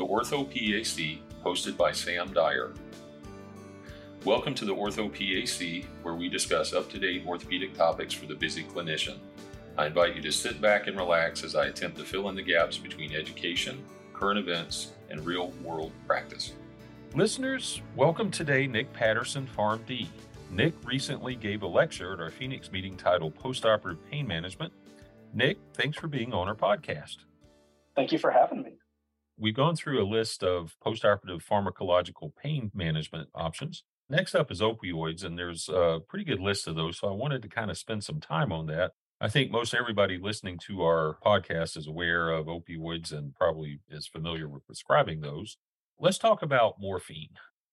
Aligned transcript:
the 0.00 0.06
Ortho 0.06 0.48
PAC, 0.48 1.18
hosted 1.44 1.76
by 1.76 1.92
Sam 1.92 2.32
Dyer. 2.32 2.72
Welcome 4.24 4.54
to 4.54 4.64
the 4.64 4.74
Ortho 4.74 5.12
PAC, 5.12 5.86
where 6.02 6.14
we 6.14 6.26
discuss 6.26 6.72
up 6.72 6.88
to 6.92 6.98
date 6.98 7.24
orthopedic 7.26 7.74
topics 7.74 8.14
for 8.14 8.24
the 8.24 8.34
busy 8.34 8.64
clinician. 8.64 9.18
I 9.76 9.88
invite 9.88 10.16
you 10.16 10.22
to 10.22 10.32
sit 10.32 10.58
back 10.58 10.86
and 10.86 10.96
relax 10.96 11.44
as 11.44 11.54
I 11.54 11.66
attempt 11.66 11.98
to 11.98 12.04
fill 12.04 12.30
in 12.30 12.34
the 12.34 12.40
gaps 12.40 12.78
between 12.78 13.14
education, 13.14 13.84
current 14.14 14.38
events, 14.38 14.92
and 15.10 15.22
real 15.26 15.50
world 15.62 15.92
practice. 16.06 16.54
Listeners, 17.14 17.82
welcome 17.94 18.30
today 18.30 18.66
Nick 18.66 18.90
Patterson, 18.94 19.46
PharmD. 19.54 20.06
Nick 20.50 20.72
recently 20.82 21.34
gave 21.34 21.60
a 21.60 21.66
lecture 21.66 22.14
at 22.14 22.20
our 22.20 22.30
Phoenix 22.30 22.72
meeting 22.72 22.96
titled 22.96 23.36
Postoperative 23.36 23.98
Pain 24.10 24.26
Management. 24.26 24.72
Nick, 25.34 25.58
thanks 25.74 25.98
for 25.98 26.08
being 26.08 26.32
on 26.32 26.48
our 26.48 26.54
podcast. 26.54 27.18
Thank 27.94 28.12
you 28.12 28.18
for 28.18 28.30
having 28.30 28.62
me. 28.62 28.79
We've 29.40 29.56
gone 29.56 29.74
through 29.74 30.02
a 30.02 30.04
list 30.04 30.42
of 30.42 30.76
postoperative 30.84 31.42
pharmacological 31.42 32.36
pain 32.36 32.70
management 32.74 33.30
options. 33.34 33.84
Next 34.10 34.34
up 34.34 34.50
is 34.50 34.60
opioids, 34.60 35.24
and 35.24 35.38
there's 35.38 35.70
a 35.70 36.00
pretty 36.06 36.26
good 36.26 36.40
list 36.40 36.68
of 36.68 36.76
those. 36.76 36.98
So 36.98 37.08
I 37.08 37.12
wanted 37.12 37.40
to 37.42 37.48
kind 37.48 37.70
of 37.70 37.78
spend 37.78 38.04
some 38.04 38.20
time 38.20 38.52
on 38.52 38.66
that. 38.66 38.92
I 39.18 39.30
think 39.30 39.50
most 39.50 39.72
everybody 39.72 40.18
listening 40.18 40.58
to 40.66 40.82
our 40.82 41.16
podcast 41.24 41.78
is 41.78 41.86
aware 41.86 42.30
of 42.30 42.46
opioids 42.46 43.12
and 43.12 43.34
probably 43.34 43.80
is 43.88 44.06
familiar 44.06 44.46
with 44.46 44.66
prescribing 44.66 45.22
those. 45.22 45.56
Let's 45.98 46.18
talk 46.18 46.42
about 46.42 46.74
morphine. 46.78 47.30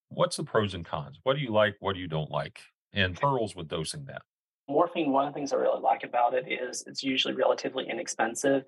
What's 0.08 0.38
the 0.38 0.46
pros 0.46 0.74
and 0.74 0.86
cons? 0.86 1.20
What 1.24 1.36
do 1.36 1.42
you 1.42 1.52
like? 1.52 1.76
What 1.82 1.96
do 1.96 2.00
you 2.00 2.08
don't 2.08 2.32
like? 2.32 2.62
And 2.94 3.20
pearls 3.20 3.58
with 3.58 3.68
dosing 3.68 4.06
that. 4.06 4.22
Morphine, 4.70 5.12
one 5.12 5.28
of 5.28 5.34
the 5.34 5.38
things 5.38 5.52
I 5.52 5.58
really 5.58 5.82
like 5.82 6.04
about 6.04 6.34
it 6.34 6.46
is 6.50 6.86
it's 6.88 7.04
usually 7.04 7.34
relatively 7.34 7.90
inexpensive 7.90 8.64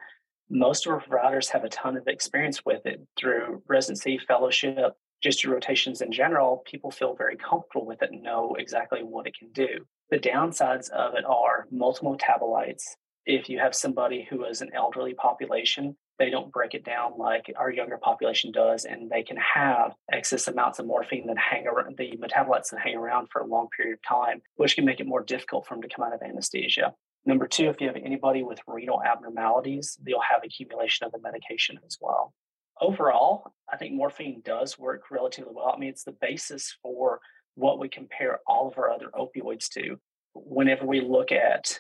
most 0.49 0.85
of 0.85 0.93
our 0.93 1.01
providers 1.01 1.49
have 1.49 1.63
a 1.63 1.69
ton 1.69 1.97
of 1.97 2.07
experience 2.07 2.65
with 2.65 2.85
it 2.85 3.01
through 3.17 3.61
residency, 3.67 4.17
fellowship, 4.17 4.93
just 5.21 5.43
your 5.43 5.53
rotations 5.53 6.01
in 6.01 6.11
general. 6.11 6.63
People 6.65 6.91
feel 6.91 7.15
very 7.15 7.35
comfortable 7.35 7.85
with 7.85 8.01
it 8.01 8.11
and 8.11 8.23
know 8.23 8.55
exactly 8.57 9.01
what 9.03 9.27
it 9.27 9.35
can 9.37 9.51
do. 9.51 9.85
The 10.09 10.17
downsides 10.17 10.89
of 10.89 11.13
it 11.15 11.25
are 11.25 11.67
multiple 11.71 12.17
metabolites. 12.17 12.83
If 13.25 13.49
you 13.49 13.59
have 13.59 13.75
somebody 13.75 14.25
who 14.29 14.45
is 14.45 14.61
an 14.61 14.71
elderly 14.73 15.13
population, 15.13 15.95
they 16.17 16.29
don't 16.29 16.51
break 16.51 16.73
it 16.73 16.83
down 16.83 17.13
like 17.17 17.51
our 17.57 17.71
younger 17.71 17.97
population 17.97 18.51
does, 18.51 18.85
and 18.85 19.09
they 19.09 19.23
can 19.23 19.37
have 19.37 19.93
excess 20.11 20.47
amounts 20.47 20.79
of 20.79 20.85
morphine 20.85 21.27
that 21.27 21.37
hang 21.37 21.67
around 21.67 21.95
the 21.97 22.17
metabolites 22.17 22.71
that 22.71 22.79
hang 22.79 22.95
around 22.95 23.27
for 23.31 23.41
a 23.41 23.45
long 23.45 23.67
period 23.75 23.93
of 23.93 23.99
time, 24.07 24.41
which 24.55 24.75
can 24.75 24.85
make 24.85 24.99
it 24.99 25.07
more 25.07 25.23
difficult 25.23 25.67
for 25.67 25.75
them 25.75 25.81
to 25.81 25.89
come 25.93 26.05
out 26.05 26.13
of 26.13 26.21
anesthesia. 26.21 26.93
Number 27.25 27.47
two, 27.47 27.69
if 27.69 27.81
you 27.81 27.87
have 27.87 27.97
anybody 27.97 28.43
with 28.43 28.59
renal 28.65 29.03
abnormalities, 29.03 29.97
they'll 30.01 30.21
have 30.21 30.41
accumulation 30.43 31.05
of 31.05 31.11
the 31.11 31.19
medication 31.19 31.79
as 31.85 31.97
well. 31.99 32.33
Overall, 32.81 33.53
I 33.71 33.77
think 33.77 33.93
morphine 33.93 34.41
does 34.43 34.79
work 34.79 35.11
relatively 35.11 35.51
well. 35.53 35.73
I 35.75 35.77
mean, 35.77 35.89
it's 35.89 36.05
the 36.05 36.15
basis 36.21 36.77
for 36.81 37.19
what 37.55 37.77
we 37.77 37.89
compare 37.89 38.39
all 38.47 38.67
of 38.69 38.77
our 38.77 38.89
other 38.89 39.09
opioids 39.13 39.67
to. 39.69 39.99
Whenever 40.33 40.85
we 40.85 41.01
look 41.01 41.31
at 41.31 41.77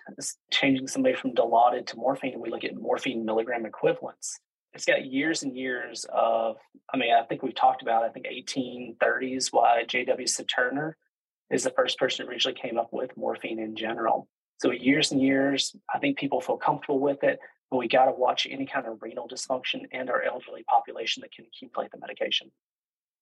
changing 0.51 0.87
somebody 0.87 1.15
from 1.15 1.33
Dilaudid 1.33 1.85
to 1.87 1.97
morphine, 1.97 2.41
we 2.41 2.49
look 2.49 2.65
at 2.65 2.75
morphine 2.75 3.23
milligram 3.23 3.65
equivalents. 3.65 4.39
It's 4.73 4.85
got 4.85 5.05
years 5.05 5.43
and 5.43 5.55
years 5.55 6.05
of, 6.13 6.57
I 6.93 6.97
mean, 6.97 7.13
I 7.13 7.23
think 7.23 7.41
we've 7.41 7.55
talked 7.55 7.81
about, 7.81 8.03
I 8.03 8.09
think 8.09 8.25
1830s, 8.27 9.47
why 9.51 9.83
J.W. 9.87 10.27
Sertürner 10.27 10.93
is 11.49 11.63
the 11.63 11.71
first 11.71 11.97
person 11.97 12.25
who 12.25 12.31
originally 12.31 12.59
came 12.59 12.77
up 12.77 12.89
with 12.91 13.15
morphine 13.15 13.59
in 13.59 13.75
general. 13.75 14.27
So 14.59 14.71
years 14.71 15.11
and 15.11 15.21
years, 15.21 15.73
I 15.93 15.99
think 15.99 16.17
people 16.17 16.41
feel 16.41 16.57
comfortable 16.57 16.99
with 16.99 17.23
it, 17.23 17.39
but 17.71 17.77
we 17.77 17.87
got 17.87 18.05
to 18.05 18.11
watch 18.11 18.45
any 18.49 18.65
kind 18.65 18.85
of 18.87 19.01
renal 19.01 19.27
dysfunction 19.27 19.85
and 19.93 20.09
our 20.09 20.21
elderly 20.21 20.63
population 20.63 21.21
that 21.21 21.31
can 21.31 21.45
accumulate 21.45 21.91
the 21.91 21.97
medication. 21.99 22.51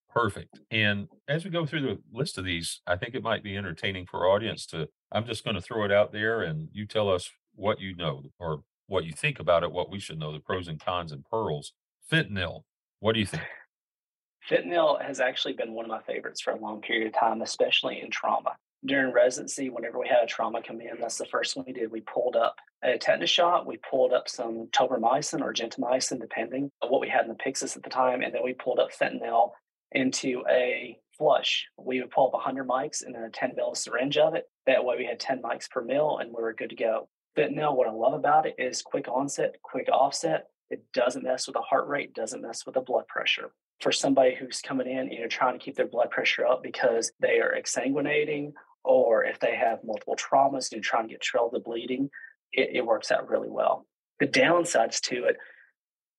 Perfect. 0.10 0.60
And 0.72 1.08
as 1.28 1.46
we 1.46 1.52
go 1.52 1.68
through 1.68 1.82
the 1.82 2.00
list 2.12 2.40
of 2.40 2.46
these, 2.46 2.82
I 2.88 2.96
think 2.96 3.14
it 3.14 3.22
might 3.22 3.44
be 3.44 3.56
entertaining 3.56 4.08
for 4.08 4.22
our 4.22 4.32
audience 4.32 4.66
to, 4.68 4.90
I'm 5.12 5.28
just 5.28 5.44
going 5.44 5.56
to 5.56 5.62
throw 5.62 5.84
it 5.86 5.92
out 5.92 6.12
there 6.12 6.42
and 6.42 6.70
you 6.72 6.88
tell 6.88 7.08
us 7.08 7.30
what 7.54 7.80
you 7.80 7.96
know 7.96 8.24
or 8.40 8.64
what 8.88 9.06
you 9.06 9.12
think 9.12 9.40
about 9.40 9.62
it, 9.62 9.72
what 9.72 9.92
we 9.92 10.00
should 10.00 10.18
know, 10.18 10.34
the 10.34 10.40
pros 10.40 10.68
and 10.68 10.84
cons 10.84 11.12
and 11.12 11.24
pearls. 11.26 11.74
Fentanyl, 12.12 12.64
what 13.00 13.14
do 13.14 13.20
you 13.20 13.28
think? 13.28 13.44
Fentanyl 14.50 15.00
has 15.06 15.20
actually 15.20 15.54
been 15.54 15.74
one 15.74 15.86
of 15.86 15.92
my 15.92 16.02
favorites 16.02 16.42
for 16.42 16.54
a 16.54 16.60
long 16.60 16.82
period 16.82 17.06
of 17.06 17.14
time, 17.14 17.44
especially 17.44 18.02
in 18.02 18.10
trauma 18.10 18.56
during 18.86 19.14
residency, 19.14 19.70
whenever 19.70 20.00
we 20.00 20.08
had 20.08 20.24
a 20.24 20.28
trauma 20.28 20.62
come 20.62 20.82
in, 20.82 21.00
that's 21.00 21.18
the 21.18 21.26
first 21.26 21.56
one 21.56 21.66
we 21.66 21.74
did. 21.74 21.92
We 21.92 22.02
pulled 22.02 22.36
up 22.36 22.56
a 22.84 22.98
tetanus 22.98 23.30
shot, 23.30 23.66
we 23.66 23.78
pulled 23.78 24.14
up 24.14 24.30
some 24.30 24.68
tobramycin 24.72 25.42
or 25.42 25.54
gentamicin, 25.54 26.20
depending 26.20 26.72
on 26.82 26.90
what 26.90 27.02
we 27.02 27.10
had 27.10 27.26
in 27.26 27.30
the 27.30 27.36
Pyxis 27.36 27.76
at 27.76 27.84
the 27.84 27.90
time, 27.90 28.22
and 28.22 28.34
then 28.34 28.44
we 28.44 28.54
pulled 28.54 28.80
up 28.80 28.90
fentanyl 28.92 29.52
into 29.92 30.44
a 30.50 31.00
flush. 31.18 31.66
We 31.78 32.02
would 32.02 32.12
pull 32.12 32.28
up 32.28 32.34
100 32.34 32.68
mics 32.68 33.04
and 33.04 33.16
then 33.16 33.24
a 33.24 33.30
10 33.30 33.54
mil 33.56 33.74
syringe 33.74 34.18
of 34.18 34.36
it. 34.36 34.46
That 34.66 34.86
way 34.86 34.96
we 34.98 35.06
had 35.06 35.20
10 35.20 35.42
mics 35.42 35.70
per 35.70 35.82
mil 35.82 36.20
and 36.20 36.30
we 36.30 36.42
were 36.42 36.54
good 36.54 36.70
to 36.70 36.76
go. 36.76 37.10
Fentanyl, 37.38 37.76
what 37.76 37.88
I 37.88 37.92
love 37.92 38.14
about 38.14 38.46
it 38.46 38.56
is 38.58 38.82
quick 38.82 39.08
onset, 39.08 39.56
quick 39.64 39.88
offset. 39.92 40.48
It 40.70 40.84
doesn't 40.94 41.24
mess 41.24 41.48
with 41.48 41.56
the 41.56 41.62
heart 41.62 41.88
rate, 41.88 42.14
doesn't 42.14 42.42
mess 42.42 42.66
with 42.66 42.76
the 42.76 42.82
blood 42.82 43.08
pressure 43.08 43.52
for 43.80 43.92
somebody 43.92 44.36
who's 44.36 44.60
coming 44.62 44.88
in, 44.88 45.12
you 45.12 45.22
know, 45.22 45.28
trying 45.28 45.58
to 45.58 45.64
keep 45.64 45.76
their 45.76 45.88
blood 45.88 46.10
pressure 46.10 46.46
up 46.46 46.64
because 46.64 47.12
they 47.20 47.40
are 47.40 47.56
exsanguinating 47.58 48.54
or 48.88 49.26
if 49.26 49.40
they 49.40 49.56
have 49.56 49.84
multiple 49.84 50.16
traumas 50.16 50.72
and 50.72 50.74
you're 50.74 50.82
trying 50.82 51.08
to 51.08 51.14
get 51.14 51.22
trail 51.22 51.50
the 51.52 51.60
bleeding, 51.60 52.10
it, 52.54 52.70
it 52.74 52.86
works 52.86 53.12
out 53.12 53.30
really 53.30 53.50
well. 53.50 53.86
The 54.20 54.28
downsides 54.28 55.00
to 55.02 55.26
it, 55.26 55.38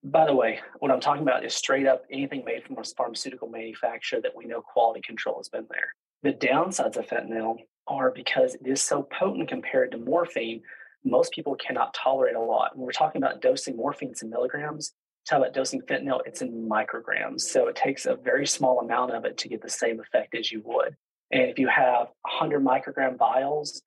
by 0.04 0.26
the 0.26 0.34
way, 0.34 0.60
what 0.78 0.90
I'm 0.92 1.00
talking 1.00 1.22
about 1.22 1.44
is 1.44 1.54
straight 1.54 1.86
up 1.86 2.04
anything 2.12 2.44
made 2.44 2.64
from 2.64 2.78
a 2.78 2.84
pharmaceutical 2.84 3.48
manufacturer 3.48 4.20
that 4.20 4.36
we 4.36 4.44
know 4.44 4.60
quality 4.60 5.00
control 5.00 5.38
has 5.38 5.48
been 5.48 5.66
there. 5.70 5.94
The 6.22 6.46
downsides 6.46 6.96
of 6.96 7.06
fentanyl 7.06 7.56
are 7.86 8.10
because 8.10 8.54
it 8.54 8.66
is 8.66 8.82
so 8.82 9.02
potent 9.02 9.48
compared 9.48 9.90
to 9.92 9.98
morphine, 9.98 10.62
most 11.04 11.32
people 11.32 11.56
cannot 11.56 11.94
tolerate 11.94 12.36
a 12.36 12.40
lot. 12.40 12.76
When 12.76 12.84
we're 12.84 12.92
talking 12.92 13.22
about 13.22 13.40
dosing 13.40 13.76
morphine, 13.76 14.10
it's 14.10 14.22
in 14.22 14.30
milligrams. 14.30 14.92
Talk 15.28 15.38
about 15.38 15.54
dosing 15.54 15.80
fentanyl, 15.82 16.20
it's 16.26 16.42
in 16.42 16.68
micrograms. 16.68 17.40
So 17.40 17.68
it 17.68 17.76
takes 17.76 18.06
a 18.06 18.14
very 18.14 18.46
small 18.46 18.80
amount 18.80 19.12
of 19.12 19.24
it 19.24 19.38
to 19.38 19.48
get 19.48 19.62
the 19.62 19.70
same 19.70 20.00
effect 20.00 20.34
as 20.34 20.52
you 20.52 20.62
would. 20.64 20.96
And 21.30 21.42
if 21.42 21.58
you 21.58 21.68
have 21.68 22.08
100 22.22 22.64
microgram 22.64 23.18
vials 23.18 23.82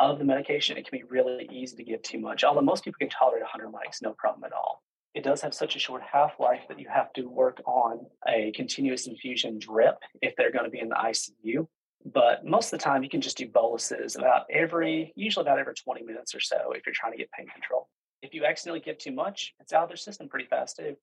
of 0.00 0.18
the 0.18 0.24
medication, 0.24 0.76
it 0.76 0.88
can 0.88 0.98
be 0.98 1.04
really 1.04 1.48
easy 1.52 1.76
to 1.76 1.84
give 1.84 2.02
too 2.02 2.18
much. 2.18 2.44
Although 2.44 2.62
most 2.62 2.84
people 2.84 2.98
can 2.98 3.08
tolerate 3.08 3.42
100 3.42 3.70
mics, 3.72 4.02
no 4.02 4.14
problem 4.16 4.44
at 4.44 4.52
all. 4.52 4.82
It 5.14 5.24
does 5.24 5.40
have 5.42 5.54
such 5.54 5.74
a 5.74 5.78
short 5.78 6.02
half 6.02 6.38
life 6.38 6.62
that 6.68 6.78
you 6.78 6.86
have 6.92 7.12
to 7.14 7.22
work 7.22 7.60
on 7.66 8.06
a 8.28 8.52
continuous 8.54 9.06
infusion 9.06 9.58
drip 9.58 9.96
if 10.22 10.34
they're 10.36 10.52
going 10.52 10.64
to 10.64 10.70
be 10.70 10.80
in 10.80 10.88
the 10.88 10.94
ICU. 10.94 11.66
But 12.04 12.44
most 12.44 12.72
of 12.72 12.78
the 12.78 12.84
time, 12.84 13.02
you 13.02 13.10
can 13.10 13.20
just 13.20 13.36
do 13.36 13.48
boluses 13.48 14.16
about 14.16 14.42
every, 14.50 15.12
usually 15.16 15.42
about 15.42 15.58
every 15.58 15.74
20 15.74 16.04
minutes 16.04 16.34
or 16.34 16.40
so 16.40 16.72
if 16.72 16.86
you're 16.86 16.94
trying 16.94 17.12
to 17.12 17.18
get 17.18 17.30
pain 17.32 17.48
control. 17.48 17.88
If 18.22 18.34
you 18.34 18.44
accidentally 18.44 18.80
give 18.80 18.98
too 18.98 19.12
much, 19.12 19.54
it's 19.60 19.72
out 19.72 19.84
of 19.84 19.88
their 19.88 19.96
system 19.96 20.28
pretty 20.28 20.46
fast 20.46 20.76
too. 20.76 20.94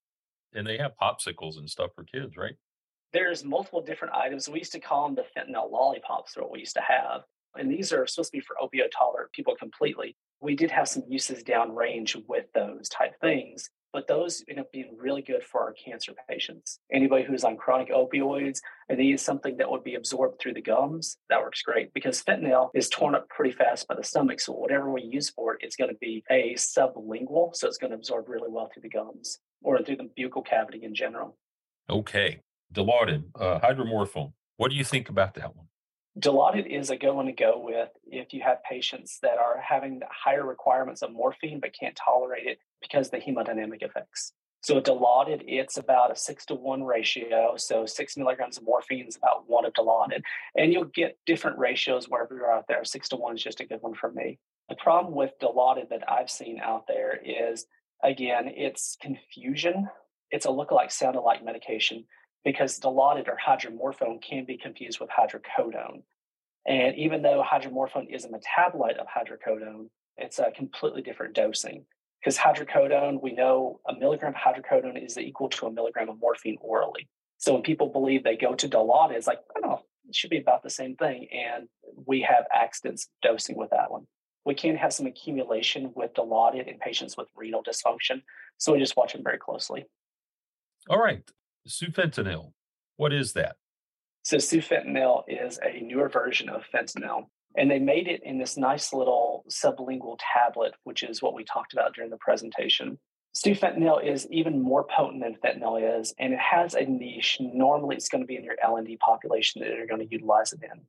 And 0.54 0.66
they 0.66 0.78
have 0.78 0.94
popsicles 1.02 1.58
and 1.58 1.70
stuff 1.70 1.92
for 1.96 2.06
kids, 2.06 2.38
right? 2.38 2.56
There's 3.16 3.46
multiple 3.46 3.82
different 3.82 4.14
items. 4.14 4.50
We 4.50 4.60
used 4.60 4.74
to 4.74 4.80
call 4.82 5.06
them 5.06 5.16
the 5.16 5.24
fentanyl 5.40 5.72
lollipops, 5.72 6.36
what 6.36 6.52
we 6.52 6.60
used 6.60 6.76
to 6.76 6.82
have. 6.82 7.22
And 7.58 7.72
these 7.72 7.94
are 7.94 8.06
supposed 8.06 8.32
to 8.34 8.38
be 8.38 8.42
for 8.42 8.58
opioid 8.62 8.92
tolerant 8.92 9.32
people 9.32 9.56
completely. 9.58 10.18
We 10.42 10.54
did 10.54 10.70
have 10.72 10.90
some 10.90 11.04
uses 11.08 11.42
downrange 11.42 12.22
with 12.28 12.48
those 12.54 12.90
type 12.90 13.14
things, 13.22 13.70
but 13.94 14.10
those 14.10 14.44
end 14.50 14.60
up 14.60 14.70
being 14.74 14.98
really 14.98 15.22
good 15.22 15.46
for 15.46 15.62
our 15.62 15.72
cancer 15.72 16.12
patients. 16.30 16.80
Anybody 16.92 17.24
who's 17.24 17.46
on 17.46 17.56
chronic 17.56 17.90
opioids 17.90 18.60
and 18.90 19.00
needs 19.00 19.22
something 19.22 19.56
that 19.56 19.72
would 19.72 19.86
be 19.86 19.96
absorbed 19.96 20.42
through 20.42 20.56
the 20.56 20.62
gums, 20.62 21.16
that 21.30 21.40
works 21.40 21.62
great 21.62 21.94
because 21.94 22.22
fentanyl 22.22 22.70
is 22.76 22.90
torn 22.90 23.16
up 23.16 23.30
pretty 23.30 23.56
fast 23.56 23.88
by 23.88 23.96
the 23.96 24.04
stomach. 24.04 24.42
So 24.42 24.52
whatever 24.52 24.92
we 24.92 25.04
use 25.04 25.30
for 25.30 25.54
it 25.54 25.66
is 25.66 25.78
going 25.78 25.90
to 25.90 25.98
be 26.02 26.22
a 26.30 26.56
sublingual, 26.56 27.56
so 27.56 27.66
it's 27.66 27.78
going 27.78 27.92
to 27.92 27.98
absorb 27.98 28.28
really 28.28 28.50
well 28.52 28.70
through 28.74 28.82
the 28.82 28.90
gums 28.90 29.40
or 29.64 29.82
through 29.82 29.96
the 29.96 30.10
buccal 30.20 30.46
cavity 30.46 30.84
in 30.84 30.94
general. 30.94 31.38
Okay. 31.90 32.42
Dilaudid, 32.74 33.24
uh, 33.40 33.60
hydromorphone. 33.60 34.34
What 34.58 34.72
do 34.72 34.76
you 34.76 34.84
think 34.84 35.10
about 35.10 35.34
that 35.36 35.56
one? 35.56 35.68
Dilaudid 36.20 36.66
is 36.68 36.90
a 36.90 36.96
good 36.96 37.14
one 37.14 37.26
to 37.26 37.34
go 37.34 37.60
with 37.60 37.90
if 38.06 38.34
you 38.34 38.42
have 38.42 38.64
patients 38.64 39.20
that 39.22 39.38
are 39.38 39.60
having 39.62 40.02
higher 40.10 40.46
requirements 40.46 41.02
of 41.02 41.12
morphine 41.12 41.60
but 41.60 41.76
can't 41.78 41.96
tolerate 41.96 42.48
it 42.48 42.58
because 42.82 43.08
of 43.08 43.12
the 43.12 43.18
hemodynamic 43.18 43.84
effects. 43.84 44.32
So 44.62 44.80
Dilaudid, 44.82 45.44
it's 45.46 45.78
about 45.78 46.12
a 46.12 46.16
six 46.16 46.46
to 46.48 46.56
one 46.56 46.84
ratio. 46.84 47.56
So 47.58 47.86
six 47.86 48.18
milligrams 48.18 48.58
of 48.58 48.64
morphine 48.64 49.06
is 49.08 49.18
about 49.18 49.44
one 49.48 49.66
of 49.66 49.74
Dilaudid. 49.74 50.22
And 50.56 50.74
you'll 50.74 50.86
get 50.86 51.20
different 51.26 51.60
ratios 51.60 52.10
wherever 52.10 52.34
you're 52.34 52.52
out 52.52 52.66
there. 52.68 52.84
Six 52.84 53.10
to 53.10 53.18
one 53.18 53.36
is 53.36 53.44
just 53.44 53.60
a 53.60 53.66
good 53.66 53.82
one 53.82 53.94
for 53.94 54.12
me. 54.12 54.40
The 54.70 54.76
problem 54.76 55.14
with 55.14 55.38
Dilaudid 55.40 55.90
that 55.90 56.10
I've 56.10 56.32
seen 56.32 56.60
out 56.60 56.86
there 56.88 57.20
is, 57.24 57.68
again, 58.04 58.48
it's 58.48 58.98
confusion. 59.00 59.88
It's 60.32 60.46
a 60.46 60.52
look-alike, 60.52 60.92
sound-alike 60.92 61.46
medication 61.46 62.06
because 62.46 62.80
Dilaudid 62.80 63.28
or 63.28 63.38
hydromorphone 63.46 64.22
can 64.22 64.46
be 64.46 64.58
confused 64.58 65.00
with 65.02 65.10
hydrocodone. 65.10 66.04
And 66.66 66.96
even 66.96 67.22
though 67.22 67.44
hydromorphone 67.44 68.14
is 68.14 68.24
a 68.24 68.30
metabolite 68.30 68.98
of 68.98 69.08
hydrocodone, 69.08 69.90
it's 70.18 70.40
a 70.40 70.52
completely 70.52 71.02
different 71.02 71.34
dosing. 71.34 71.86
because 72.26 72.38
hydrocodone, 72.40 73.22
we 73.22 73.34
know 73.34 73.80
a 73.88 73.94
milligram 73.94 74.34
of 74.34 74.36
hydrocodone 74.36 75.04
is 75.04 75.16
equal 75.18 75.48
to 75.48 75.68
a 75.68 75.72
milligram 75.72 76.10
of 76.10 76.20
morphine 76.20 76.58
orally. 76.60 77.08
So 77.38 77.54
when 77.54 77.62
people 77.62 77.90
believe 77.90 78.24
they 78.24 78.36
go 78.36 78.56
to 78.56 78.68
Dilaudid, 78.68 79.12
it's 79.12 79.28
like, 79.28 79.42
oh, 79.64 79.82
it 80.10 80.16
should 80.16 80.32
be 80.32 80.40
about 80.40 80.64
the 80.64 80.70
same 80.72 80.96
thing. 80.96 81.28
And 81.32 81.68
we 82.08 82.22
have 82.22 82.46
accidents 82.52 83.10
dosing 83.22 83.58
with 83.58 83.70
that 83.70 83.92
one. 83.92 84.08
We 84.44 84.56
can 84.56 84.76
have 84.76 84.92
some 84.92 85.06
accumulation 85.06 85.92
with 85.96 86.16
Dilaudid 86.16 86.68
in 86.68 86.80
patients 86.80 87.16
with 87.16 87.28
renal 87.36 87.64
dysfunction. 87.64 88.24
So 88.58 88.74
we 88.74 88.80
just 88.80 88.98
watch 88.98 89.14
them 89.14 89.24
very 89.24 89.38
closely. 89.38 89.86
All 90.90 91.00
right. 91.00 91.22
Sufentanil, 91.68 92.52
what 92.98 93.14
is 93.14 93.34
that? 93.34 93.56
So 94.24 94.38
sufentanil 94.38 95.24
is 95.28 95.60
a 95.64 95.82
newer 95.82 96.10
version 96.10 96.50
of 96.50 96.64
fentanyl. 96.74 97.26
And 97.58 97.72
they 97.72 97.80
made 97.80 98.08
it 98.08 98.22
in 98.24 98.38
this 98.38 98.58
nice 98.58 98.92
little 98.92 99.46
sublingual 99.50 100.18
tablet, 100.34 100.74
which 100.84 101.04
is 101.04 101.22
what 101.22 101.34
we 101.34 101.44
talked 101.46 101.74
about 101.74 101.94
during 101.94 102.10
the 102.10 102.18
presentation. 102.18 103.00
Sufentanil 103.36 104.06
is 104.06 104.28
even 104.32 104.62
more 104.62 104.86
potent 104.86 105.22
than 105.22 105.36
fentanyl 105.36 106.00
is, 106.00 106.14
and 106.20 106.34
it 106.34 106.40
has 106.40 106.74
a 106.74 106.86
niche. 106.86 107.38
Normally, 107.40 107.96
it's 107.96 108.10
going 108.10 108.24
to 108.24 108.28
be 108.28 108.36
in 108.36 108.44
your 108.44 108.56
L&D 108.64 108.98
population 108.98 109.62
that 109.62 109.70
you're 109.70 109.88
going 109.88 110.06
to 110.06 110.12
utilize 110.12 110.54
it 110.54 110.62
in. 110.64 110.82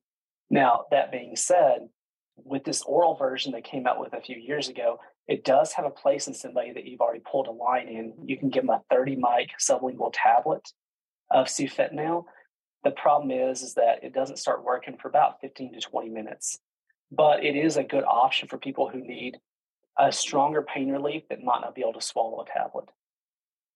Now, 0.48 0.84
that 0.90 1.10
being 1.10 1.36
said, 1.36 1.88
with 2.36 2.64
this 2.64 2.82
oral 2.82 3.16
version 3.16 3.52
that 3.52 3.64
came 3.64 3.86
out 3.86 4.00
with 4.00 4.12
a 4.12 4.20
few 4.20 4.36
years 4.36 4.68
ago, 4.68 4.98
it 5.28 5.44
does 5.44 5.72
have 5.72 5.84
a 5.84 5.90
place 5.90 6.28
in 6.28 6.34
somebody 6.34 6.72
that 6.72 6.84
you've 6.84 7.00
already 7.00 7.22
pulled 7.30 7.48
a 7.48 7.50
line 7.50 7.88
in. 7.88 8.12
You 8.24 8.38
can 8.38 8.48
give 8.48 8.64
them 8.64 8.70
a 8.70 8.82
30 8.90 9.16
mic 9.16 9.50
sublingual 9.60 10.12
tablet 10.12 10.68
of 11.30 11.46
sufentanil. 11.46 12.24
The 12.84 12.92
problem 12.92 13.32
is, 13.32 13.62
is 13.62 13.74
that 13.74 14.04
it 14.04 14.14
doesn't 14.14 14.38
start 14.38 14.64
working 14.64 14.96
for 14.96 15.08
about 15.08 15.40
15 15.40 15.72
to 15.72 15.80
20 15.80 16.10
minutes. 16.10 16.58
But 17.10 17.44
it 17.44 17.56
is 17.56 17.76
a 17.76 17.84
good 17.84 18.04
option 18.04 18.48
for 18.48 18.58
people 18.58 18.88
who 18.88 19.00
need 19.00 19.38
a 19.98 20.12
stronger 20.12 20.62
pain 20.62 20.90
relief 20.90 21.24
that 21.30 21.42
might 21.42 21.60
not 21.60 21.74
be 21.74 21.80
able 21.80 21.94
to 21.94 22.00
swallow 22.00 22.42
a 22.42 22.46
tablet. 22.46 22.90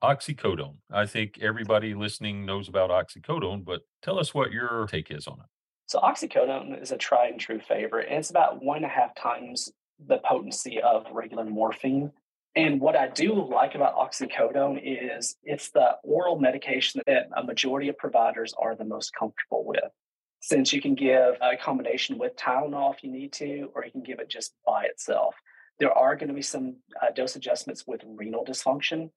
Oxycodone. 0.02 0.76
I 0.93 1.06
think 1.06 1.38
everybody 1.43 1.94
listening 1.94 2.47
knows 2.47 2.69
about 2.69 2.91
oxycodone, 2.91 3.64
but 3.64 3.82
tell 4.02 4.19
us 4.19 4.32
what 4.32 4.52
your 4.52 4.87
take 4.87 5.11
is 5.11 5.26
on 5.26 5.35
it. 5.41 5.47
So, 5.87 5.99
oxycodone 5.99 6.81
is 6.81 6.93
a 6.93 6.97
tried 6.97 7.32
and 7.32 7.41
true 7.41 7.61
favorite, 7.61 8.06
and 8.08 8.19
it's 8.19 8.31
about 8.31 8.62
one 8.62 8.79
and 8.79 8.87
a 8.87 8.88
half 8.88 9.14
times 9.14 9.70
the 10.06 10.19
potency 10.19 10.81
of 10.81 11.06
regular 11.12 11.44
morphine. 11.44 12.12
And 12.56 12.81
what 12.81 12.97
I 12.97 13.08
do 13.08 13.49
like 13.49 13.75
about 13.75 13.97
oxycodone 13.97 14.81
is 14.82 15.37
it's 15.44 15.70
the 15.70 15.97
oral 16.02 16.38
medication 16.38 17.00
that 17.06 17.29
a 17.37 17.44
majority 17.44 17.88
of 17.88 17.97
providers 17.97 18.55
are 18.58 18.75
the 18.75 18.85
most 18.85 19.14
comfortable 19.14 19.64
with. 19.64 19.93
Since 20.41 20.73
you 20.73 20.81
can 20.81 20.94
give 20.94 21.37
a 21.41 21.56
combination 21.56 22.19
with 22.19 22.35
Tylenol 22.37 22.94
if 22.94 23.05
you 23.05 23.12
need 23.12 23.32
to, 23.35 23.70
or 23.75 23.85
you 23.85 23.93
can 23.93 24.02
give 24.02 24.19
it 24.19 24.29
just 24.29 24.55
by 24.67 24.85
itself. 24.85 25.35
There 25.79 25.93
are 25.93 26.17
going 26.17 26.29
to 26.29 26.35
be 26.35 26.43
some 26.43 26.76
uh, 27.00 27.12
dose 27.14 27.37
adjustments 27.37 27.85
with 27.87 28.02
renal 28.05 28.44
dysfunction 28.44 29.11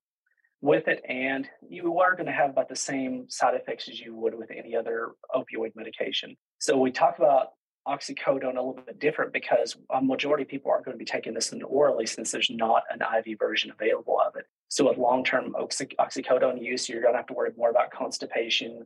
with 0.61 0.87
it, 0.87 1.03
and 1.09 1.47
you 1.67 1.99
are 1.99 2.15
going 2.15 2.25
to 2.25 2.31
have 2.31 2.49
about 2.49 2.69
the 2.69 2.75
same 2.75 3.29
side 3.29 3.53
effects 3.53 3.89
as 3.89 3.99
you 3.99 4.15
would 4.15 4.33
with 4.33 4.49
any 4.51 4.75
other 4.75 5.11
opioid 5.35 5.75
medication. 5.75 6.37
So 6.59 6.77
we 6.77 6.91
talk 6.91 7.17
about 7.17 7.49
oxycodone 7.87 8.57
a 8.57 8.61
little 8.61 8.79
bit 8.85 8.99
different 8.99 9.33
because 9.33 9.75
a 9.91 10.01
majority 10.01 10.43
of 10.43 10.49
people 10.49 10.71
aren't 10.71 10.85
going 10.85 10.97
to 10.97 10.99
be 10.99 11.05
taking 11.05 11.33
this 11.33 11.51
in 11.51 11.61
orally 11.63 12.05
since 12.05 12.31
there's 12.31 12.49
not 12.49 12.83
an 12.89 13.01
IV 13.01 13.37
version 13.37 13.71
available 13.71 14.19
of 14.25 14.35
it. 14.35 14.45
So 14.69 14.87
with 14.87 14.97
long-term 14.97 15.55
oxy- 15.55 15.95
oxycodone 15.99 16.63
use, 16.63 16.87
you're 16.87 17.01
going 17.01 17.13
to 17.13 17.17
have 17.17 17.27
to 17.27 17.33
worry 17.33 17.51
more 17.57 17.69
about 17.69 17.91
constipation. 17.91 18.85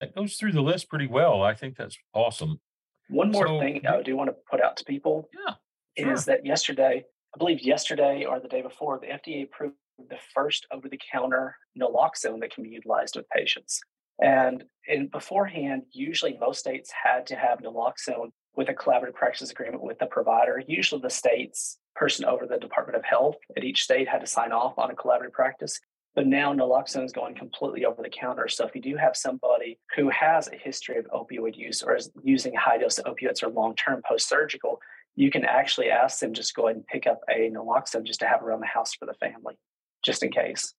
That 0.00 0.14
goes 0.14 0.36
through 0.36 0.52
the 0.52 0.60
list 0.60 0.88
pretty 0.88 1.08
well. 1.08 1.42
I 1.42 1.54
think 1.54 1.76
that's 1.76 1.98
awesome. 2.14 2.60
One 3.08 3.30
more 3.30 3.46
so, 3.46 3.58
thing 3.58 3.86
I 3.86 4.02
do 4.02 4.16
want 4.16 4.30
to 4.30 4.36
put 4.50 4.62
out 4.62 4.76
to 4.76 4.84
people 4.84 5.28
yeah, 5.34 5.54
sure. 5.98 6.12
is 6.12 6.26
that 6.26 6.44
yesterday, 6.44 7.04
I 7.34 7.38
believe 7.38 7.62
yesterday 7.62 8.24
or 8.24 8.38
the 8.38 8.48
day 8.48 8.62
before, 8.62 9.00
the 9.00 9.06
FDA 9.06 9.44
approved 9.44 9.76
the 10.08 10.18
first 10.34 10.66
over-the-counter 10.70 11.56
naloxone 11.80 12.40
that 12.40 12.54
can 12.54 12.62
be 12.62 12.70
utilized 12.70 13.16
with 13.16 13.28
patients. 13.30 13.80
And 14.20 14.64
beforehand, 15.10 15.82
usually 15.92 16.36
most 16.40 16.60
states 16.60 16.90
had 16.90 17.26
to 17.28 17.36
have 17.36 17.60
naloxone 17.60 18.30
with 18.56 18.68
a 18.68 18.74
collaborative 18.74 19.14
practice 19.14 19.50
agreement 19.50 19.82
with 19.82 19.98
the 19.98 20.06
provider. 20.06 20.62
Usually 20.66 21.00
the 21.00 21.10
state's 21.10 21.78
person 21.94 22.24
over 22.24 22.46
the 22.46 22.58
Department 22.58 22.96
of 22.96 23.04
Health 23.04 23.36
at 23.56 23.64
each 23.64 23.82
state 23.82 24.08
had 24.08 24.20
to 24.20 24.26
sign 24.26 24.52
off 24.52 24.78
on 24.78 24.90
a 24.90 24.94
collaborative 24.94 25.32
practice. 25.32 25.78
But 26.14 26.26
now 26.26 26.52
naloxone 26.52 27.04
is 27.04 27.12
going 27.12 27.36
completely 27.36 27.84
over 27.84 28.02
the 28.02 28.08
counter. 28.08 28.48
So 28.48 28.66
if 28.66 28.74
you 28.74 28.80
do 28.80 28.96
have 28.96 29.16
somebody 29.16 29.78
who 29.94 30.08
has 30.08 30.48
a 30.48 30.56
history 30.56 30.98
of 30.98 31.04
opioid 31.06 31.54
use 31.54 31.82
or 31.82 31.94
is 31.94 32.10
using 32.24 32.54
high 32.54 32.78
dose 32.78 32.98
opioids 32.98 33.42
or 33.42 33.48
long 33.50 33.76
term 33.76 34.02
post 34.08 34.28
surgical, 34.28 34.80
you 35.14 35.30
can 35.30 35.44
actually 35.44 35.90
ask 35.90 36.18
them 36.18 36.32
just 36.32 36.54
go 36.54 36.66
ahead 36.66 36.76
and 36.76 36.86
pick 36.86 37.06
up 37.06 37.20
a 37.30 37.50
naloxone 37.50 38.04
just 38.04 38.20
to 38.20 38.26
have 38.26 38.42
around 38.42 38.60
the 38.60 38.66
house 38.66 38.94
for 38.94 39.06
the 39.06 39.14
family, 39.14 39.54
just 40.02 40.24
in 40.24 40.32
case. 40.32 40.74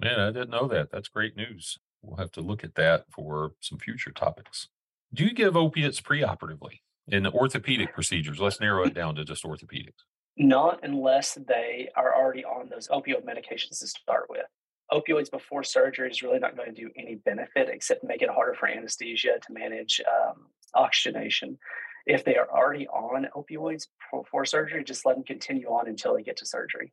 Man, 0.00 0.20
I 0.20 0.30
didn't 0.30 0.50
know 0.50 0.68
that. 0.68 0.90
That's 0.90 1.08
great 1.08 1.36
news. 1.36 1.78
We'll 2.02 2.16
have 2.16 2.32
to 2.32 2.40
look 2.40 2.64
at 2.64 2.74
that 2.76 3.04
for 3.10 3.52
some 3.60 3.78
future 3.78 4.10
topics. 4.10 4.68
Do 5.12 5.24
you 5.24 5.32
give 5.32 5.56
opiates 5.56 6.00
preoperatively 6.00 6.80
in 7.08 7.26
orthopedic 7.26 7.94
procedures? 7.94 8.40
Let's 8.40 8.60
narrow 8.60 8.84
it 8.84 8.94
down 8.94 9.14
to 9.16 9.24
just 9.24 9.44
orthopedics. 9.44 10.04
Not 10.36 10.80
unless 10.82 11.34
they 11.34 11.88
are 11.96 12.14
already 12.14 12.44
on 12.44 12.68
those 12.68 12.88
opioid 12.88 13.24
medications 13.24 13.80
to 13.80 13.88
start 13.88 14.26
with. 14.28 14.46
Opioids 14.92 15.30
before 15.30 15.64
surgery 15.64 16.10
is 16.10 16.22
really 16.22 16.38
not 16.38 16.56
going 16.56 16.74
to 16.74 16.80
do 16.80 16.90
any 16.96 17.16
benefit 17.16 17.68
except 17.68 18.04
make 18.04 18.22
it 18.22 18.30
harder 18.30 18.54
for 18.54 18.68
anesthesia 18.68 19.38
to 19.46 19.52
manage 19.52 20.00
um, 20.00 20.46
oxygenation. 20.74 21.58
If 22.06 22.24
they 22.24 22.36
are 22.36 22.48
already 22.50 22.86
on 22.88 23.26
opioids 23.36 23.88
before 24.12 24.46
surgery, 24.46 24.84
just 24.84 25.04
let 25.04 25.16
them 25.16 25.24
continue 25.24 25.66
on 25.66 25.88
until 25.88 26.14
they 26.14 26.22
get 26.22 26.38
to 26.38 26.46
surgery. 26.46 26.92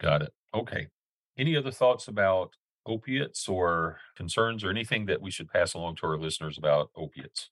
Got 0.00 0.22
it. 0.22 0.32
Okay. 0.52 0.88
Any 1.38 1.56
other 1.56 1.70
thoughts 1.70 2.08
about 2.08 2.54
opiates 2.86 3.48
or 3.48 3.98
concerns 4.16 4.64
or 4.64 4.70
anything 4.70 5.06
that 5.06 5.20
we 5.20 5.30
should 5.30 5.48
pass 5.48 5.74
along 5.74 5.96
to 5.96 6.06
our 6.06 6.18
listeners 6.18 6.58
about 6.58 6.90
opiates? 6.96 7.50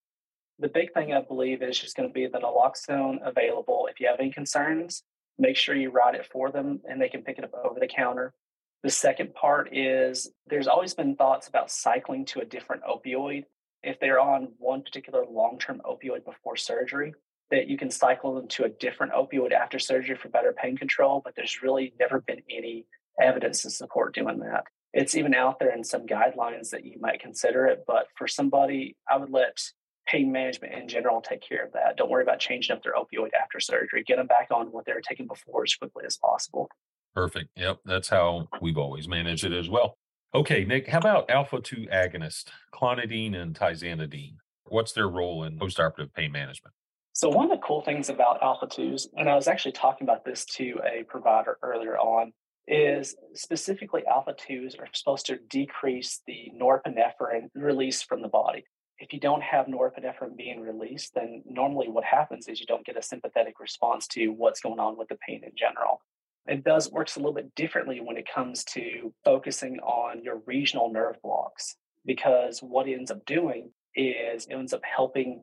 The 0.58 0.68
big 0.68 0.92
thing 0.92 1.12
I 1.12 1.20
believe 1.20 1.62
is 1.62 1.78
just 1.78 1.96
going 1.96 2.08
to 2.08 2.12
be 2.12 2.26
the 2.26 2.38
naloxone 2.38 3.18
available. 3.26 3.88
If 3.90 4.00
you 4.00 4.06
have 4.06 4.20
any 4.20 4.30
concerns, 4.30 5.02
make 5.38 5.56
sure 5.56 5.74
you 5.74 5.90
write 5.90 6.14
it 6.14 6.26
for 6.30 6.50
them 6.50 6.80
and 6.88 7.00
they 7.00 7.08
can 7.08 7.22
pick 7.22 7.38
it 7.38 7.44
up 7.44 7.54
over 7.64 7.80
the 7.80 7.88
counter. 7.88 8.34
The 8.82 8.90
second 8.90 9.34
part 9.34 9.76
is 9.76 10.30
there's 10.46 10.68
always 10.68 10.94
been 10.94 11.16
thoughts 11.16 11.48
about 11.48 11.70
cycling 11.70 12.24
to 12.26 12.40
a 12.40 12.44
different 12.44 12.82
opioid. 12.84 13.44
If 13.82 13.98
they're 13.98 14.20
on 14.20 14.48
one 14.58 14.82
particular 14.82 15.24
long 15.28 15.58
term 15.58 15.80
opioid 15.84 16.24
before 16.24 16.56
surgery, 16.56 17.14
that 17.50 17.68
you 17.68 17.76
can 17.76 17.90
cycle 17.90 18.34
them 18.34 18.48
to 18.48 18.64
a 18.64 18.68
different 18.68 19.12
opioid 19.12 19.52
after 19.52 19.78
surgery 19.78 20.16
for 20.16 20.28
better 20.28 20.52
pain 20.52 20.76
control, 20.76 21.20
but 21.24 21.34
there's 21.34 21.62
really 21.62 21.94
never 21.98 22.20
been 22.20 22.42
any 22.50 22.86
evidence 23.20 23.62
to 23.62 23.70
support 23.70 24.14
doing 24.14 24.38
that 24.40 24.64
it's 24.94 25.16
even 25.16 25.34
out 25.34 25.58
there 25.58 25.74
in 25.74 25.82
some 25.82 26.06
guidelines 26.06 26.70
that 26.70 26.84
you 26.84 26.98
might 27.00 27.20
consider 27.20 27.66
it. 27.66 27.84
But 27.86 28.06
for 28.16 28.28
somebody, 28.28 28.96
I 29.10 29.18
would 29.18 29.30
let 29.30 29.58
pain 30.06 30.30
management 30.30 30.72
in 30.72 30.86
general 30.86 31.20
take 31.20 31.42
care 31.46 31.64
of 31.64 31.72
that. 31.72 31.96
Don't 31.96 32.10
worry 32.10 32.22
about 32.22 32.38
changing 32.38 32.74
up 32.76 32.82
their 32.82 32.94
opioid 32.94 33.30
after 33.40 33.58
surgery. 33.58 34.04
Get 34.06 34.16
them 34.16 34.28
back 34.28 34.48
on 34.54 34.68
what 34.68 34.86
they 34.86 34.92
were 34.92 35.00
taking 35.00 35.26
before 35.26 35.64
as 35.64 35.74
quickly 35.74 36.04
as 36.06 36.16
possible. 36.16 36.68
Perfect. 37.12 37.50
Yep. 37.56 37.80
That's 37.84 38.08
how 38.08 38.48
we've 38.62 38.78
always 38.78 39.08
managed 39.08 39.44
it 39.44 39.52
as 39.52 39.68
well. 39.68 39.98
Okay, 40.32 40.64
Nick, 40.64 40.88
how 40.88 40.98
about 40.98 41.30
alpha 41.30 41.60
2 41.60 41.88
agonist, 41.92 42.46
clonidine 42.72 43.36
and 43.36 43.54
tizanidine? 43.54 44.34
What's 44.64 44.92
their 44.92 45.08
role 45.08 45.44
in 45.44 45.58
postoperative 45.58 46.12
pain 46.12 46.32
management? 46.32 46.74
So, 47.12 47.28
one 47.28 47.44
of 47.44 47.52
the 47.52 47.64
cool 47.64 47.82
things 47.82 48.08
about 48.08 48.42
alpha 48.42 48.66
2s, 48.66 49.06
and 49.16 49.28
I 49.28 49.36
was 49.36 49.46
actually 49.46 49.72
talking 49.72 50.04
about 50.04 50.24
this 50.24 50.44
to 50.56 50.80
a 50.84 51.04
provider 51.04 51.58
earlier 51.62 51.96
on, 51.96 52.32
is 52.66 53.14
specifically 53.34 54.06
alpha 54.06 54.34
2s 54.34 54.78
are 54.78 54.88
supposed 54.92 55.26
to 55.26 55.38
decrease 55.48 56.22
the 56.26 56.50
norepinephrine 56.58 57.48
release 57.54 58.02
from 58.02 58.22
the 58.22 58.28
body. 58.28 58.64
If 58.98 59.12
you 59.12 59.20
don't 59.20 59.42
have 59.42 59.66
norepinephrine 59.66 60.36
being 60.36 60.60
released, 60.60 61.14
then 61.14 61.42
normally 61.46 61.88
what 61.88 62.04
happens 62.04 62.48
is 62.48 62.60
you 62.60 62.66
don't 62.66 62.86
get 62.86 62.96
a 62.96 63.02
sympathetic 63.02 63.60
response 63.60 64.06
to 64.08 64.28
what's 64.28 64.60
going 64.60 64.78
on 64.78 64.96
with 64.96 65.08
the 65.08 65.18
pain 65.26 65.42
in 65.44 65.52
general. 65.56 66.00
It 66.46 66.64
does 66.64 66.90
works 66.90 67.16
a 67.16 67.18
little 67.18 67.34
bit 67.34 67.54
differently 67.54 68.00
when 68.00 68.16
it 68.16 68.28
comes 68.32 68.64
to 68.64 69.12
focusing 69.24 69.78
on 69.80 70.22
your 70.22 70.42
regional 70.46 70.92
nerve 70.92 71.16
blocks 71.22 71.76
because 72.04 72.60
what 72.60 72.86
it 72.86 72.94
ends 72.94 73.10
up 73.10 73.24
doing 73.24 73.70
is 73.94 74.46
it 74.46 74.54
ends 74.54 74.72
up 74.72 74.82
helping 74.84 75.42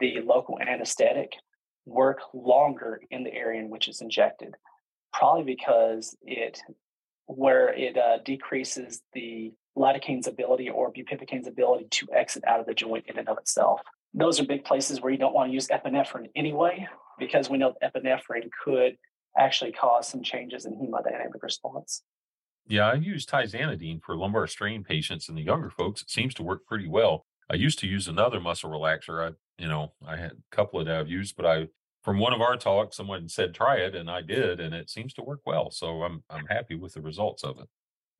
the 0.00 0.20
local 0.24 0.58
anesthetic 0.60 1.32
work 1.86 2.20
longer 2.32 3.00
in 3.10 3.24
the 3.24 3.32
area 3.32 3.60
in 3.60 3.68
which 3.68 3.88
it's 3.88 4.00
injected 4.00 4.54
probably 5.12 5.44
because 5.44 6.16
it 6.22 6.60
where 7.26 7.72
it 7.74 7.96
uh, 7.96 8.18
decreases 8.24 9.02
the 9.12 9.52
lidocaine's 9.76 10.26
ability 10.26 10.70
or 10.70 10.92
bupivacaine's 10.92 11.46
ability 11.46 11.86
to 11.90 12.06
exit 12.12 12.42
out 12.46 12.58
of 12.58 12.66
the 12.66 12.74
joint 12.74 13.04
in 13.06 13.18
and 13.18 13.28
of 13.28 13.38
itself. 13.38 13.80
Those 14.14 14.40
are 14.40 14.44
big 14.44 14.64
places 14.64 15.00
where 15.00 15.12
you 15.12 15.18
don't 15.18 15.34
want 15.34 15.50
to 15.50 15.54
use 15.54 15.68
epinephrine 15.68 16.30
anyway, 16.34 16.88
because 17.18 17.50
we 17.50 17.58
know 17.58 17.74
epinephrine 17.82 18.48
could 18.64 18.96
actually 19.36 19.72
cause 19.72 20.08
some 20.08 20.22
changes 20.22 20.64
in 20.64 20.72
hemodynamic 20.72 21.42
response. 21.42 22.02
Yeah, 22.66 22.88
I 22.90 22.94
use 22.94 23.26
tizanidine 23.26 24.02
for 24.02 24.16
lumbar 24.16 24.46
strain 24.46 24.82
patients 24.84 25.28
and 25.28 25.36
the 25.36 25.42
younger 25.42 25.70
folks. 25.70 26.02
It 26.02 26.10
seems 26.10 26.34
to 26.34 26.42
work 26.42 26.66
pretty 26.66 26.88
well. 26.88 27.26
I 27.50 27.54
used 27.54 27.78
to 27.80 27.86
use 27.86 28.08
another 28.08 28.40
muscle 28.40 28.70
relaxer. 28.70 29.30
I, 29.30 29.62
you 29.62 29.68
know, 29.68 29.92
I 30.06 30.16
had 30.16 30.32
a 30.32 30.56
couple 30.56 30.80
of 30.80 30.86
that 30.86 30.98
I've 30.98 31.08
used, 31.08 31.36
but 31.36 31.46
I 31.46 31.68
from 32.02 32.18
one 32.18 32.32
of 32.32 32.40
our 32.40 32.56
talks, 32.56 32.96
someone 32.96 33.28
said 33.28 33.54
try 33.54 33.76
it, 33.76 33.94
and 33.94 34.10
I 34.10 34.22
did, 34.22 34.60
and 34.60 34.74
it 34.74 34.88
seems 34.90 35.12
to 35.14 35.22
work 35.22 35.40
well. 35.44 35.70
So 35.70 36.02
I'm 36.02 36.22
I'm 36.30 36.46
happy 36.46 36.74
with 36.74 36.94
the 36.94 37.02
results 37.02 37.44
of 37.44 37.58
it. 37.58 37.68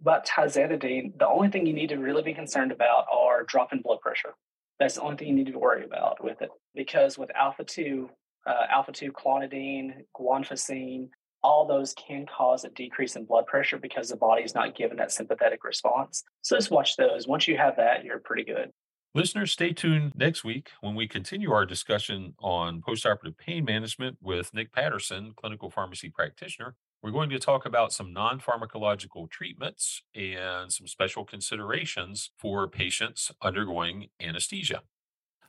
But 0.00 0.26
tizanidine, 0.26 1.18
the 1.18 1.28
only 1.28 1.48
thing 1.48 1.66
you 1.66 1.72
need 1.72 1.88
to 1.88 1.96
really 1.96 2.22
be 2.22 2.34
concerned 2.34 2.72
about 2.72 3.06
are 3.12 3.44
drop 3.44 3.72
in 3.72 3.80
blood 3.80 4.00
pressure. 4.00 4.34
That's 4.78 4.94
the 4.94 5.02
only 5.02 5.16
thing 5.16 5.28
you 5.28 5.34
need 5.34 5.52
to 5.52 5.58
worry 5.58 5.84
about 5.84 6.22
with 6.22 6.40
it, 6.40 6.50
because 6.74 7.18
with 7.18 7.30
alpha 7.34 7.64
two, 7.64 8.10
uh, 8.46 8.66
alpha 8.70 8.92
two 8.92 9.10
clonidine, 9.12 10.04
guanfacine, 10.16 11.08
all 11.42 11.66
those 11.66 11.94
can 11.94 12.26
cause 12.26 12.64
a 12.64 12.68
decrease 12.70 13.16
in 13.16 13.24
blood 13.24 13.46
pressure 13.46 13.78
because 13.78 14.08
the 14.08 14.16
body 14.16 14.42
is 14.42 14.54
not 14.54 14.76
given 14.76 14.96
that 14.98 15.12
sympathetic 15.12 15.64
response. 15.64 16.24
So 16.42 16.56
just 16.56 16.70
watch 16.70 16.96
those. 16.96 17.26
Once 17.26 17.48
you 17.48 17.56
have 17.56 17.76
that, 17.76 18.04
you're 18.04 18.18
pretty 18.20 18.44
good. 18.44 18.70
Listeners, 19.18 19.50
stay 19.50 19.72
tuned 19.72 20.12
next 20.14 20.44
week 20.44 20.70
when 20.80 20.94
we 20.94 21.08
continue 21.08 21.50
our 21.50 21.66
discussion 21.66 22.34
on 22.38 22.80
postoperative 22.80 23.36
pain 23.36 23.64
management 23.64 24.16
with 24.22 24.54
Nick 24.54 24.72
Patterson, 24.72 25.32
clinical 25.34 25.70
pharmacy 25.70 26.08
practitioner. 26.08 26.76
We're 27.02 27.10
going 27.10 27.28
to 27.30 27.40
talk 27.40 27.66
about 27.66 27.92
some 27.92 28.12
non 28.12 28.38
pharmacological 28.38 29.28
treatments 29.28 30.04
and 30.14 30.72
some 30.72 30.86
special 30.86 31.24
considerations 31.24 32.30
for 32.38 32.68
patients 32.68 33.32
undergoing 33.42 34.06
anesthesia. 34.20 34.82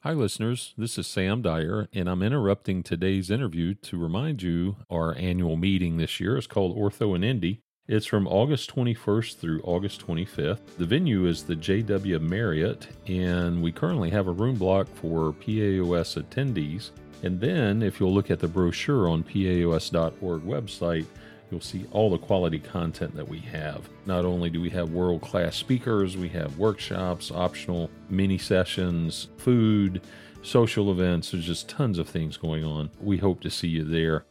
Hi, 0.02 0.14
listeners. 0.14 0.74
This 0.76 0.98
is 0.98 1.06
Sam 1.06 1.44
Dyer, 1.44 1.90
and 1.94 2.10
I'm 2.10 2.24
interrupting 2.24 2.82
today's 2.82 3.30
interview 3.30 3.76
to 3.84 4.00
remind 4.00 4.42
you 4.42 4.78
our 4.90 5.16
annual 5.16 5.58
meeting 5.58 5.98
this 5.98 6.20
year 6.20 6.36
is 6.38 6.48
called 6.48 6.76
Ortho 6.76 7.16
in 7.16 7.24
Indy. 7.24 7.62
It's 7.92 8.06
from 8.06 8.28
August 8.28 8.70
21st 8.76 9.38
through 9.38 9.62
August 9.64 10.06
25th. 10.06 10.60
The 10.78 10.86
venue 10.86 11.26
is 11.26 11.42
the 11.42 11.56
JW 11.56 12.22
Marriott, 12.22 12.88
and 13.08 13.64
we 13.64 13.72
currently 13.72 14.12
have 14.12 14.28
a 14.28 14.32
room 14.32 14.58
block 14.58 14.86
for 14.94 15.34
PAOS 15.34 16.24
attendees. 16.24 16.92
And 17.24 17.42
then, 17.42 17.82
if 17.82 18.00
you'll 18.00 18.14
look 18.14 18.30
at 18.30 18.38
the 18.38 18.48
brochure 18.48 19.10
on 19.10 19.24
PAOS.org 19.24 20.44
website, 20.44 21.08
you'll 21.50 21.62
see 21.62 21.88
all 21.90 22.12
the 22.12 22.20
quality 22.20 22.60
content 22.60 23.16
that 23.16 23.28
we 23.28 23.40
have. 23.40 23.90
Not 24.06 24.24
only 24.24 24.52
do 24.52 24.62
we 24.62 24.70
have 24.70 24.92
world 24.92 25.22
class 25.22 25.56
speakers, 25.56 26.16
we 26.16 26.30
have 26.30 26.60
workshops, 26.60 27.32
optional 27.32 27.90
mini 28.08 28.38
sessions, 28.38 29.30
food, 29.38 30.02
social 30.44 30.92
events. 30.92 31.32
There's 31.32 31.48
just 31.48 31.68
tons 31.68 31.98
of 31.98 32.08
things 32.08 32.38
going 32.38 32.64
on. 32.64 32.92
We 33.02 33.18
hope 33.18 33.42
to 33.42 33.50
see 33.50 33.70
you 33.70 33.84
there. 33.84 34.26